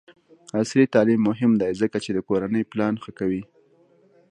عصري 0.59 0.85
تعلیم 0.95 1.19
مهم 1.29 1.51
دی 1.61 1.71
ځکه 1.81 1.97
چې 2.03 2.09
د 2.13 2.19
کورنۍ 2.27 2.63
پلان 2.71 2.93
ښه 3.03 3.11
کوي. 3.19 3.43